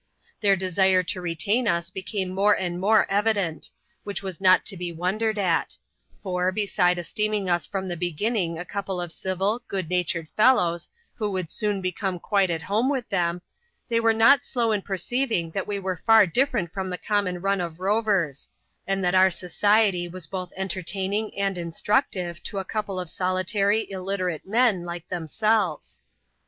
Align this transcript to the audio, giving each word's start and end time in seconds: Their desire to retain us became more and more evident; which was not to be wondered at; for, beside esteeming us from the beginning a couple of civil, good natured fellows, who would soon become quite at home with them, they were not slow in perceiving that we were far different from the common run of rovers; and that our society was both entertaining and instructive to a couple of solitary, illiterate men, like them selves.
Their 0.39 0.55
desire 0.55 1.03
to 1.03 1.21
retain 1.21 1.67
us 1.67 1.91
became 1.91 2.29
more 2.33 2.57
and 2.57 2.79
more 2.79 3.05
evident; 3.07 3.69
which 4.03 4.23
was 4.23 4.41
not 4.41 4.65
to 4.65 4.75
be 4.75 4.91
wondered 4.91 5.37
at; 5.37 5.77
for, 6.23 6.51
beside 6.51 6.97
esteeming 6.97 7.47
us 7.47 7.67
from 7.67 7.87
the 7.87 7.95
beginning 7.95 8.57
a 8.57 8.65
couple 8.65 8.99
of 8.99 9.11
civil, 9.11 9.61
good 9.67 9.91
natured 9.91 10.27
fellows, 10.29 10.89
who 11.13 11.29
would 11.33 11.51
soon 11.51 11.81
become 11.81 12.17
quite 12.19 12.49
at 12.49 12.63
home 12.63 12.89
with 12.89 13.07
them, 13.09 13.43
they 13.89 13.99
were 13.99 14.11
not 14.11 14.43
slow 14.43 14.71
in 14.71 14.81
perceiving 14.81 15.51
that 15.51 15.67
we 15.67 15.77
were 15.77 15.97
far 15.97 16.25
different 16.25 16.71
from 16.73 16.89
the 16.89 16.97
common 16.97 17.39
run 17.39 17.61
of 17.61 17.79
rovers; 17.79 18.49
and 18.87 19.03
that 19.03 19.13
our 19.13 19.29
society 19.29 20.07
was 20.07 20.25
both 20.25 20.51
entertaining 20.57 21.37
and 21.37 21.59
instructive 21.59 22.41
to 22.41 22.57
a 22.57 22.65
couple 22.65 22.99
of 22.99 23.07
solitary, 23.07 23.85
illiterate 23.91 24.47
men, 24.47 24.83
like 24.83 25.07
them 25.09 25.27
selves. 25.27 26.01